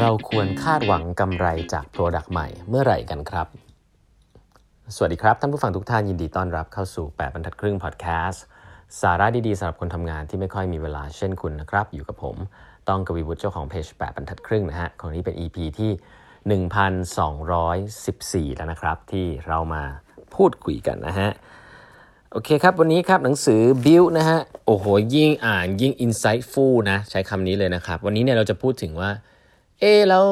[0.00, 3.46] เราควรคาดหวังกำไรจาก Product ใหม่เมื่อไหร่กันครับ
[4.94, 8.44] สวัสดีครับ ท่านผู้ฟังทุกท่านยินดีต้อนรับเข้าสู่ 8บรรทัดครึ่งพอดแคสต์
[9.00, 12.36] สาระดีๆสำหรับคนทำงานที่ไม่ค่อยมีเวลาเช่นคุณนะครับ อยู่กับผม
[12.88, 15.90] ต้องกวีวุฒิเจ้าของเพจ8บรรทัดครึ่งนะฮะของนี้เป็น EP ที่
[18.48, 19.82] 1214 แล้วนะครับ ที่เรามา
[20.34, 21.30] พูดคุยกันนะฮะ
[22.32, 29.10] โอเคครับ วันนี้ครับหนังสือ Build นะฮะโอ้โหยิ่งอ่านยิ่ง insightful นะใช้คำนี้เลยนะครับ วันนี้เนี่ยเราจะพูดถึงว่า
[29.80, 30.24] เอแล้ว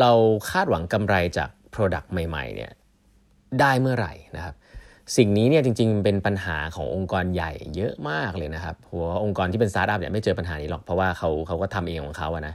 [0.00, 0.12] เรา
[0.50, 2.72] คาดหวังกำไรจาก Product ใหม่ๆเนี่ย
[3.60, 4.54] ได้เมื่อไหร่นะครับ
[5.16, 12.54] สิ่งนี้เนี่ยจริงๆเป็นปัญหาขององค์กรใหญ่เยอะมากเลยนะครับหัวองค์กรที่เป็นสตาร์ทอัพเนี่ยไม่เจอปัญหานี้หรอกเพราะว่าเขาเขาก็ทำเองของเขาอะนะ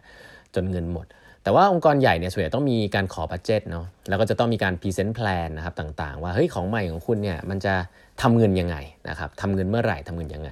[0.56, 1.06] จนเงินหมด
[1.44, 7.74] แต่ว่าองค์กรใหญ่เนี่ยส่วนใหญ่ต้องมีการขอ budget เนาะแล้วก็จะต้องมีการ present plan นะครับต่างๆ ว่าเฮ้ยของใหม่ของคุณเนี่ยมันจะ
[8.22, 8.78] ทำเงินยังไง
[9.10, 10.50] นะครับทำเงินเมื่อไหร่ทำเงินยังไง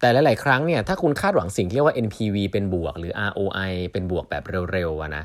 [0.00, 5.24] แต่หลาย ๆ ครั้งเนี่ยถ้าคุณคาดหวังสิ่งที่เรียกว่า NPV เป็นบวก หรือ ROI เป็นบวกแบบเร็วๆนะ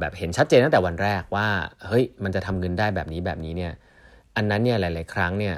[0.00, 1.46] แบบเห็นชัดเจนตั้งแต่วันแรกว่า
[1.88, 3.72] เฮ้ยมันจะทำเงินได้แบบนี้แบบนี้เนี่ย
[4.36, 5.54] อันนั้นเนี่ยหลาย ๆ ครั้งเนี่ย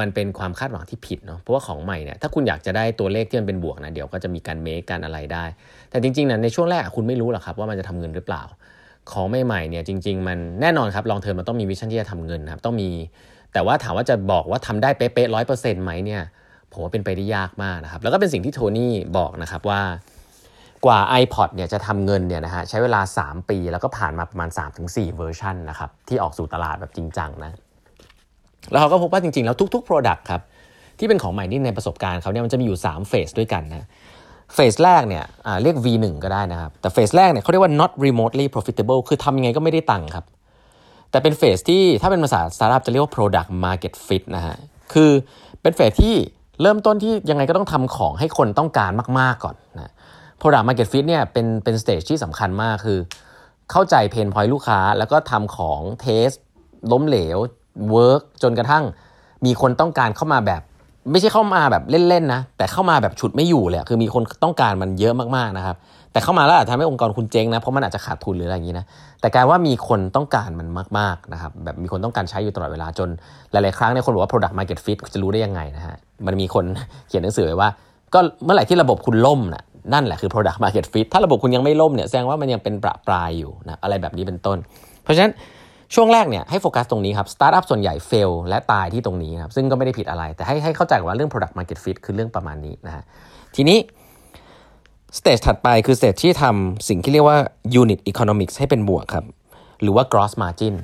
[0.00, 5.44] มันเป็นความคาดหวังที่ผิดเนาะเพราะว่าของใหม่เนี่ยถ้าคุณอยากจะได้ตัวเลขที่มันเป็นบวกนะเดี๋ยวก็จะมีการเมคการอะไรได้
[5.90, 8.42] แต่จริง ๆ นะในช่วงแรกคุณไม่รู้หรอกครับว่ามันจะทำเงินหรือเปล่า
[9.12, 12.90] ของใหม่ๆเนี่ยจริง ๆ มันแน่นอนครับ long term มันต้องมี vision ที่จะทำเงินนะครับต้องมี
[13.52, 16.22] แต่ว่าถามว่าจะบอกว่าทำได้เป๊ะๆร้อยเปอร์เซ็นต์ไหมเนี่ย
[16.72, 19.80] ผมว่าเป็นไปได้ยากมากนะครับ แล้วก็เป็นสิ่งที่โทนี่บอกนะครับว่า
[20.86, 24.48] กว่า iPod เนี่ยจะทำเงินเนี่ยนะฮะใช้เวลา 3 ปี แล้วก็ผ่านมาประมาณ
[24.82, 27.52] 3-4 เวอร์ชันนะครับที่ออกสู่ตลาดแบบจริงจังนะ
[28.70, 30.42] แล้วเขาก็พบว่าจริงๆ แล้วทุกๆ Product ครับ
[30.98, 33.88] ที่เป็นของใหม่ที่ในประสบการณ์เขาเนี่ยมันจะมีอยู่ 3 phase ด้วยกันนะ
[34.54, 35.24] เฟสแรกเนี่ย
[35.62, 40.24] เรียก V1 ก็ได้นะครับ แต่เฟสแรกเนี่ยเขาเรียกว่า not remotely profitable คือทำยังไงก็ไม่ได้ตังค์ครับ
[41.10, 44.56] แต่เป็นเฟสที่ถ้าเป็นภาษาสตาร์ทอัพจะเรียกว่า product market fit นะฮะ
[44.92, 45.10] คือ
[45.62, 46.16] เป็นเฟสที่
[46.62, 49.92] เริ่มต้นที่ยังไงก็ต้องทำของให้คนต้องการมาก ๆก่อนนะ
[50.40, 52.98] Product Market Fit เนี่ยเป็นเป็น stage ที่สำคัญมากคือ
[53.70, 56.28] เข้าใจ pain point ลูกค้า แล้วก็ทำของ test
[56.92, 57.38] ล้มเหลว
[57.90, 58.84] work จนกระทั่ง
[59.46, 60.62] มีคนต้องการเข้ามาแบบ
[61.10, 65.76] ไม่ใช่เข้ามาแบบเล่นๆนะแต่เข้ามาแบบฉุดไม่อยู่เลยคือมีคนต้องการมันเยอะมากๆนะครับ
[66.12, 68.86] แต่เข้ามาแล้วอาจจะทำให้องค์กรคุณเจ๊งนะเพราะมันอาจจะขาดทุนหรืออะไรอย่างนี้นะ
[69.20, 70.68] แต่กลายว่ามีคนต้องการมัน
[70.98, 73.08] มากๆนะครับแบบมีคนต้องการใช้อยู่ตลอดเวลาจน
[73.52, 76.64] หลายๆครั้งเนี่ยคนบอกว่า product market fit จะรู้ได้ยังไงนะฮะ มันมีคน
[77.08, 77.68] เขียนหนังสือไว้ว่า
[78.14, 79.64] ก็เมื่อไหร่ที่ระบบคุณล่มนะ
[79.94, 84.58] นั่นแหละคือ product market fit ถ้าระบบคุณยังไม่ล่มเนี่ยแสดงว่ามันยังเป็นประปรายอยู่นะอะไรแบบนี้เป็นต้น
[85.02, 85.32] เพราะฉะนั้น
[85.94, 93.04] ช่วงแรกเนี่ยให้โฟกัสตรงนี้ครับสตาร์ทอัพส่วนใหญ่ fail และตายที่ตรงนี้ครับซึ่งก็ไม่ได้ผิดอะไร แต่ให้ให้เข้าใจว่าเรื่อง product market fit คือเรื่องประมาณนี้นะฮะ
[93.56, 93.78] ทีนี้
[95.18, 97.38] stage ถัดไปคือ stage ที่ทำสิ่งที่เรียกว่า
[97.80, 99.24] unit economics ให้เป็นบวกครับ
[99.82, 100.74] หรือว่า gross margin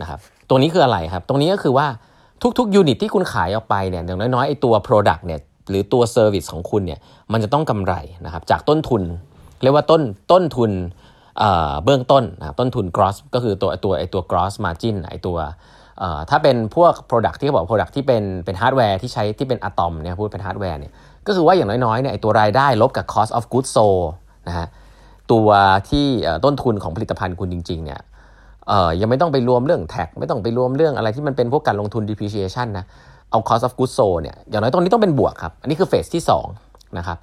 [0.00, 1.86] นะครับตรงนี้คืออะไรครับ ตรงนี้ก็คือว่า
[2.58, 6.98] ทุกๆ unit ที่คุณขายออกไปเนี่ยอย่างน้อยๆไอตัว product เนี่ยหรือตัว service ของคุณเนี่ย
[7.32, 9.02] มันจะต้องกำไรนะครับจากต้นทุน
[9.62, 10.02] เรียกว่าต้น
[10.32, 10.70] ต้นทุน
[11.84, 15.38] เบื้องต้นนะต้นทุน gross ก็คือตัวตัวไอตัว gross margin ไอตัว
[16.30, 20.92] ถ้าเป็นพวก product ที่เขาบอก product ที่เป็นเป็นฮาร์ดแวร์ที่ใช้ที่เป็นอะตอมเนี่ยพูดเป็นฮาร์ดแวร์เนี่ย
[21.26, 24.06] ก็คือว่าอย่างน้อยๆเนี่ยไอตัวรายได้ลบกับ cost of goods sold
[24.48, 24.66] นะฮะ
[25.32, 25.48] ตัว
[25.90, 26.06] ที่
[26.44, 28.00] ต้นทุนของผลิตภัณฑ์คุณจริงๆเนี่ย
[29.00, 32.84] ยังไม่ต้องไปรวมเรื่องแท็ก ไม่ต้องไปรวมเรื่องอะไรที่มันเป็นพวกการลงทุน depreciation นะ
[33.30, 36.22] เอา cost of goods sold เนี่ยอย่างน้อยตรงนี้ต้องเป็นบวกครับ อันนี้คือเฟสที่
[36.58, 37.18] 2นะครับ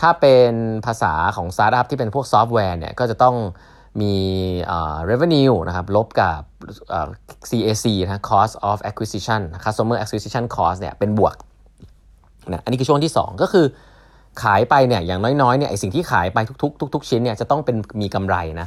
[0.00, 0.52] ถ้าเป็น
[0.86, 3.36] ภาษาของ startup ที่เป็นพวกซอฟต์แวร์เนี่ยก็จะต้อง
[4.00, 4.14] มี
[5.10, 6.40] revenue นะครับลบกับ
[7.48, 11.36] CAC นะ cost of acquisition customer acquisition cost เนี่ยเป็นบวก
[12.50, 13.66] นะอันนี้คือช่วงที่ 2 ก็คือ
[14.42, 18.66] ขายไปเนี่ยอย่างน้อยๆเนี่ยไอสิ่งที่ขายไปทุกๆ ทุก ๆ ชิ้นเนี่ยจะต้องเป็นมีกำไรนะ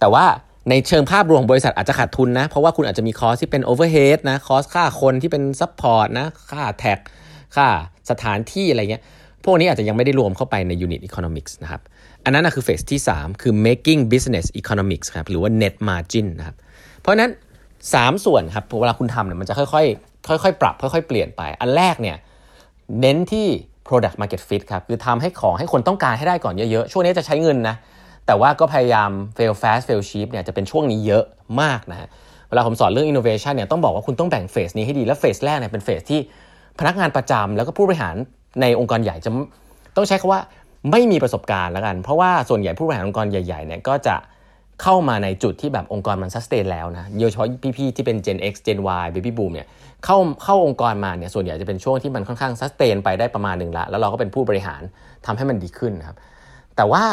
[0.00, 0.24] แต่ว่า
[0.70, 6.98] ในเชิงภาพรวมของบริษัทอาจจะขาดทุนนะ เพราะว่าคุณอาจจะมี cost ที่เป็น overhead นะ cost ค่าคนที่เป็น support นะค่า tax
[7.56, 7.66] ค่า
[8.10, 9.02] สถานที่อะไรเงี้ย
[9.44, 11.80] พวกนี้อาจจะยังไม่ได้รวมเข้าไปใน unit economics นะครับ
[12.24, 16.56] อันนั้นนะคือเฟสที่ 3 คือ making business economics ครับหรือว่า net margin นะครับ
[17.00, 17.30] เพราะนั้น
[17.82, 22.16] 3 ส่วนครับเวลาคุณทำเนี่ยมันจะค่อยๆ ค่อยๆ ปรับ ค่อย ๆ เปลี่ยนไป อันแรกเนี่ย
[23.00, 23.46] เน้นที่
[23.88, 27.76] product market fit ครับ คือทำให้ของให้คนต้องการให้ได้ก่อนเยอะๆ ช่วงนี้จะใช้เงินนะ
[28.28, 31.24] แต่ว่าก็พยายาม fail fast fail cheap เนี่ยจะเป็นช่วงนี้เยอะ
[31.62, 32.08] มากนะฮะ
[32.48, 36.20] เวลาผมสอนเรื่อง innovation เนี่ยต้องบอกว่าคุณต้องแบ่งเฟสนี้ให้ดี และเฟสแรกเนี่ยเป็นเฟสที่
[36.78, 38.16] พนักงานประจำแล้วก็ผู้บริหาร
[38.60, 39.30] ในองค์กรใหญ่จะ
[39.96, 40.40] ต้องใช้คำว่า
[40.90, 44.16] ไม่มีประสบการณ์แล้วกัน เพราะว่าส่วนใหญ่ผู้บริหารองค์กรใหญ่ๆเนี่ยก็จะ
[44.82, 49.66] เข้ามาในจุดที่แบบองค์กรมันซัสเตนแล้วนะโดยเฉพาะพี่ๆที่เป็น Gen X Gen Y Baby Boom เนี่ย
[50.04, 54.82] เข้าเข้าองค์กรมาเนี่ยส่วนใหญ่จะเป็นช่วงที่มันค่อนข้าง sustain ไปได้ประมาณหนึ่งละแล้วเราก็เป็นผู้บริหาร
[55.26, 56.16] ทำให้มันดีขึ้นนะครับ
[56.78, 57.04] แต่ว่า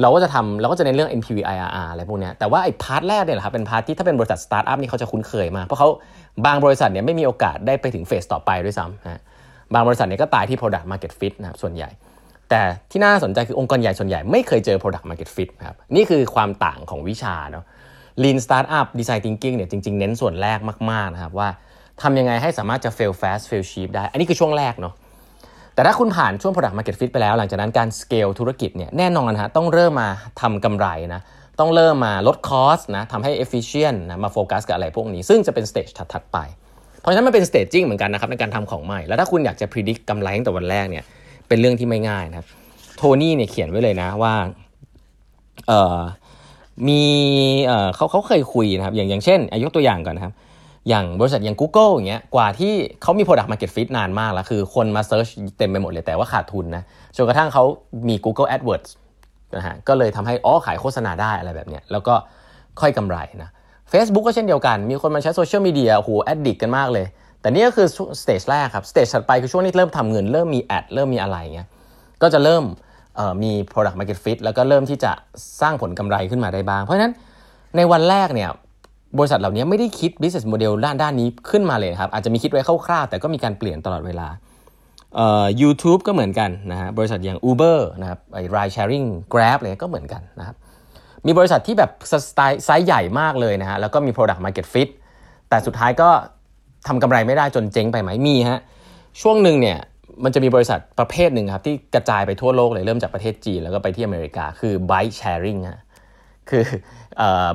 [0.00, 5.88] เราก็จะทำเราก็จะในเรื่อง NPV IRR อะไรพวกนี้แต่ว่าไอ้ part แรกเนี่ยแหละครับเป็น part ที่ถ้าเป็นบริษัทสตาร์ทอัพนี่เขาจะคุ้นเคยมาก เพราะเขา
[6.46, 9.20] บางบริษัทเนี่ยไม่มีโอกาสได้ไปถึงเฟสต่อไปด้วยซ้ำนะ
[9.74, 11.88] บางบริษัทเนี่ยก็ตายที่ product market fit นะครับส่วนใหญ่
[12.50, 17.64] แต่ที่น่าสนใจคือองค์กรใหญ่ส่วนใหญ่ไม่เคยเจอ product market fit ครับนี่คือความต่างของวิชาเนาะ
[18.22, 20.58] lean startup design thinking เนี่ยจริง ๆ เน้นส่วนแรก
[20.90, 21.48] มากๆนะครับว่า
[22.02, 24.94] ทำยังไงให้สามารถจะ fail fast fail cheap ได้ อันนี้คือช่วงแรกเนาะ
[25.74, 30.08] แต่ถ้าคุณผ่านช่วง product market fit ไปแล้ว หลังจากนั้นการ scale ธุรกิจเนี่ยแน่นอนฮะต้องเริ่มมา
[30.40, 31.20] ทำกำไรนะ
[31.60, 36.38] ต้องเริ่มมาลด cost นะทำให้ efficient นะมาโฟกัสกับอะไรพวกนี้ ซึ่งจะเป็น stage ถัดๆไป
[37.00, 41.04] เพราะฉะนั้นมันเป็น staging เหมือนกันนะครับในการทำของใหม่ แล้วถ้าคุณอยากจะ predict กำไรตั้งแต่วันแรกเนี่ย
[41.48, 42.46] เป็นเรื่องที่ไม่ง่ายนะครับ
[42.96, 44.34] โทนี่เนี่ยเขียนไว้เลยนะว่า
[45.68, 46.00] เออ
[46.88, 47.02] มี
[47.66, 50.32] เออเขาเขาเคยคุยนะครับอย่างอย่างเช่นยกตัวอย่างก่อนนะครับ
[50.88, 56.82] อย่างบริษัทอย่าง Google อย่างเงี้ยกว่าที่เขามี Product Market Fit นานมากแล้ว คือคนมา search เต็มไปหมดเลยแต่ว่าขาดทุนนะ
[57.16, 57.64] จนกระทั่งเขา
[58.08, 58.90] มี Google AdWords
[59.56, 62.14] นะฮะก็เลยทำให้อ๋อขายโฆษณาได้อะไรแบบเนี้ยแล้วก็
[62.80, 63.50] ค่อยกำไรนะ
[63.92, 67.06] Facebook ก็เช่นเดียวกัน มีคนมาใช้โซเชียลมีเดียโอ้โห addict กันมากเลย
[67.40, 67.88] แต่นี่ก็คือ
[68.22, 71.68] stage แรกครับ stage ถัดไปคือช่วงนี้เริ่มทำเงินเริ่มมี ad เริ่มมีอะไรเงี้ย
[72.22, 72.64] ก็จะเริ่ม
[73.42, 75.12] มี product market fit แล้วก็เริ่มที่จะ
[75.60, 77.12] สร้างผลกำไรขึ้นมาได้บ้าง เพราะฉะนั้น
[77.76, 78.50] ในวันแรกเนี่ย
[79.18, 84.28] บริษัทเหล่านี้ไม่ได้คิด business model ด้านด้านนี้ขึ้นมาเลยครับ อาจจะมีคิดไว้คร่าวๆ แต่ก็มีการเปลี่ยนตลอดเวลา
[85.16, 90.56] เอ่อ YouTube ก็เหมือนกันนะฮะบริษัทอย่าง Uber นะครับไอ้ ride sharing Grab อะไรก็เหมือนกันนะครับ
[91.26, 94.88] มีบริษัทที่แบบสไตล์ไซส์ใหญ่มากเลยนะฮะแล้วก็มี product market fit
[95.48, 96.10] แต่สุดท้ายก็
[96.86, 98.58] ทำกำไรไม่ได้จนเจ๊งไปไหมมีฮะ
[99.20, 99.78] ช่วงหนึ่งเนี่ย
[100.24, 105.80] มันจะมีบริษัทประเภทหนึ่งครับที่กระจายไปทั่วโลกเลยเริ่มจากประเทศจีนแล้วก็ไปที่อเมริกาคือ bike sharing ฮะ
[106.50, 106.64] คือ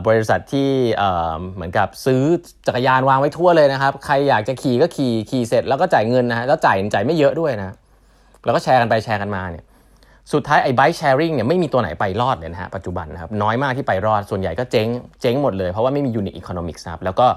[0.08, 0.70] บริษัทที่
[1.54, 2.22] เหมือนกับซื้อ
[2.68, 7.76] จักรยานวางไว้ทั่วเลยนะครับ ใครอยากจะขี่ก็ขี่ขี่เสร็จแล้วก็จ่ายเงินนะฮะแล้วจ่ายจ่ายไม่เยอะด้วยนะ
[8.46, 9.64] แล้วก็แชร์กันไปแชร์กันมาเนี่ย
[10.34, 14.88] สุดท้ายไอ้ bike sharing เนี่ยไม่มีตัวไหนไปรอดเลยนะฮะปัจจุบันนะครับน้อยมากที่ไปรอดส่วนใหญ่ก็เจ๊ง
[15.22, 17.28] เจ๊งหมดเลยเพราะว่าไม่มี unit economics ครับแล้วก็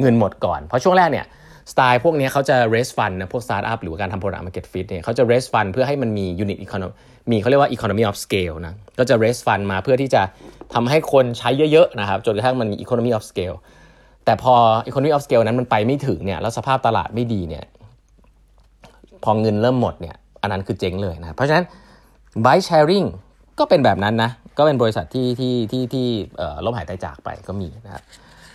[0.00, 1.26] เงินหมดก่อน เพราะช่วงแรกเนี่ย
[1.72, 6.94] สไตล์พวกนี้เขาจะ raise fund นะพวก startup หรือการทำ product market fit เนี่ยเขาจะ raise fund เพื่อให้มันมี unit economy
[7.30, 10.22] มีเขาเรียกว่า economy of scale นะก็จะ raise fund มาเพื่อที่จะ
[10.74, 13.56] ทำให้คนใช้เยอะๆนะครับจนกระทั่งมันมี economy of scale
[14.24, 14.54] แต่พอ
[14.88, 17.64] economy of scale นั้นมันไปไม่ถึงเนี่ยแล้วสภาพตลาดไม่ดีเนี่ย
[19.24, 21.64] พอเงินเริ่มหมดเนี่ยอันนั้นคือเจ๊งเลยนะเพราะฉะนั้น
[22.44, 23.06] buy sharing
[23.58, 26.06] ก็เป็นแบบนั้นนะก็เป็นบริษัทที่ที่ที่ที่
[26.64, 28.02] ล้มหายตายจากไปก็มีนะครับ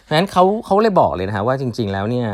[0.03, 2.27] เพราะฉะนั้นเขาเขาเลยบอกเลยนะว่าจริง ๆ แล้วเนี่ย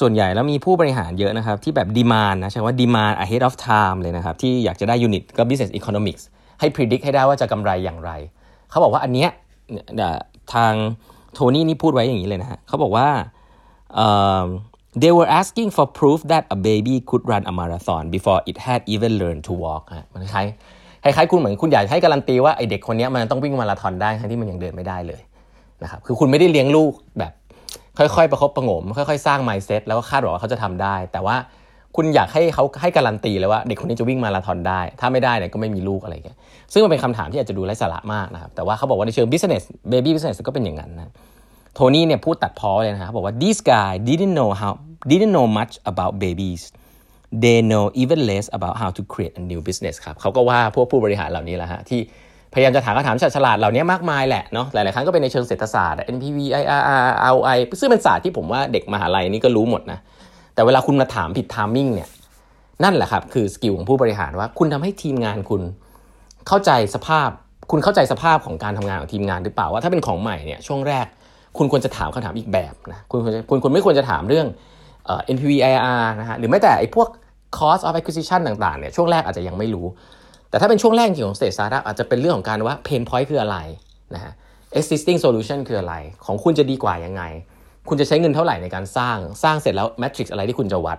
[0.00, 6.22] ส่วนใหญ่แล้วมีผู้บริหารเยอะนะครับ ที่แบบดีมานนะใช่ว่าดีมาน ahead of time เลยนะครับ ที่อยากจะได้ยูนิตก็ business economics
[6.60, 8.10] ให้ predict ให้ได้ว่าจะกำไรอย่างไร
[8.70, 9.30] เขาบอกว่าอันเนี้ย
[10.54, 10.72] ทาง
[11.34, 13.08] โทนี่นี่พูดไว้อย่างนี้เลยนะฮะเขาบอกว่า
[14.04, 14.46] um,
[15.02, 18.80] they were asking for proof that a baby could run a marathon before it had
[18.94, 20.46] even learned to walk ฮะมันคล้าย
[21.02, 25.20] คล้ายๆคุณเหมือนคุณอยากให้การันตีว่าไอเด็กคนนี้มันต้องวิ่งมาราธอนได้ทั้งที่มันยังเดินไม่ได้เลย
[25.82, 27.32] นะครับคือคุณไม่ได้เลี้ยงลูกแบบ
[27.98, 31.36] ค่อยๆ ประคบประงม ค่อยๆ สร้าง mindset แล้วก็คาดหวังว่าเขาจะทำได้ แต่ว่า
[31.96, 36.36] คุณอยากให้เขาให้การันตีเลยว่าเด็กคนนี้จะวิ่งมาราธอนได้ ถ้าไม่ได้เนี่ยก็ไม่มีลูกอะไรเงี้ย
[36.72, 41.12] ซึ่งมันเป็นคำถามที่อาจจะดูไร้สาระมากนะครับแต่ว่าเขาบอกว่าในเชิง business baby business ก็เป็นอย่างนั้นนะ
[41.74, 44.72] โทนี่เนี่ยพูดตัดพ้อเลยนะครับบอกว่า this guy didn't know how
[45.10, 46.62] didn't know much about babies
[47.42, 52.00] they know even less about how to create a new business ครับเขาก็ว่าพวกผู้บริหารเหล่านี้แหละฮะที่
[52.54, 59.98] พยายามจะถามคำถามฉลาดเหล่านี้มากมายแหละเนาะหลาย ๆ ครั้งก็เป็นในเชิงเศรษฐศาสตร์ NPV IRR ROI ซึ่งเป็นศาสตร์ที่ผมว่าเด็กมหาลัยนี่ก็รู้หมดนะ
[60.60, 62.08] แต่เวลาคุณมาถามผิด timing เนี่ย
[62.84, 65.62] นั่นแหละครับคือ skill ของผู้บริหารว่าคุณทำให้ทีมงานคุณ
[66.48, 67.28] เข้าใจสภาพ
[67.70, 71.06] คุณเข้าใจสภาพของการทำงานของทีมงานหรือเปล่าว่าถ้าเป็นของใหม่เนี่ยช่วงแรก
[71.58, 74.46] คุณควรจะถามคำถามอีกแบบนะคุณคุณคุณไม่ควรจะถามเรื่อง
[75.34, 77.08] NPV IRR นะฮะหรือแม้แต่ไอ้พวก
[77.58, 79.86] cost of acquisition ต่างๆเนี่ยช่วงแรกอาจจะยังไม่รู้
[80.50, 83.58] แต่ถ้าเป็นช่วงแรกจริงของ stage startup อาจจะเป็นเรื่องของการว่า pain point คืออะไร
[84.14, 84.32] นะฮะ
[84.78, 85.94] existing solution คืออะไร
[86.26, 87.22] ของคุณจะดีกว่ายังไง
[87.90, 90.98] คุณจะใช้เงินเท่าไหร่ในการสร้างสร้างเสร็จแล้ว matrix อะไรที่คุณจะวัด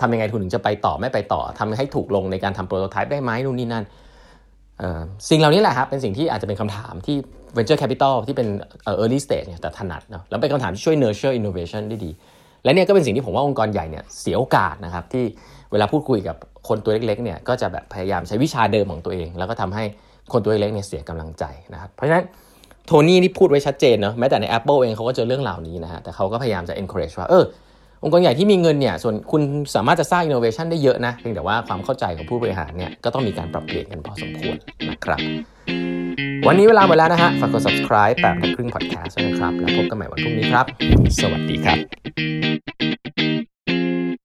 [0.00, 3.84] ทำยังไงคุณถึงจะไปต่อไม่ไปต่อทำให้ถูกลงในการทำ prototype ได้ไหมนู่นนี่นั่น
[5.30, 7.16] สิ่งเหล่านี้แหละครับเป็นสิ่งที่อาจจะเป็นคำถามที่
[7.56, 8.48] venture capital ที่เป็น
[9.02, 12.10] early stage เนี่ยแต่ถนัดเนาะแล้วเป็นคำถามที่ช่วย nurture innovation ได้ดี
[12.64, 15.24] และเนี่ยก็เป็นสิ่งที่ผมว่าองค์กรใหญ่เนี่ยเสียโอกาสนะครับที่
[15.72, 16.36] เวลาพูดคุยกับ
[16.68, 19.84] คนตัวเล็กๆเนี่ยก็จะแบบพยายามใช้วิชาเดิมของตัวเอง แล้วก็ทำให้
[20.32, 22.24] คนตัวเล็กเนี่ยเสียกำลังใจนะครับเพราะฉะนั้น
[22.86, 27.44] โทนี่นี่พูดไว้ชัดเจนเนาะแม้แต่ใน Apple เองเขาก็เจอเรื่องเหล่านี้นะฮะแต่เขาก็พยายามจะ encourage ว่าเออ
[28.02, 29.42] องค์กรใหญ่ที่มีเงินเนี่ยส่วนคุณ
[29.74, 34.56] สามารถจะสร้าง innovation ได้เยอะนะเพียงแต่ว่าความเข้าใจของผู้บริหารเนี่ยก็ต้องมีการปรับเปลี่ยนกันพอสมควร
[34.90, 35.20] นะครับ
[36.46, 40.66] วันนี้เวลาหมดแล้วนะฮะฝากกด subscribe แปดครึ่ง podcast นะครับแล้วพบกันใหม่วันพรุ่งนี้ครับ
[41.20, 41.78] สวัสดีครับ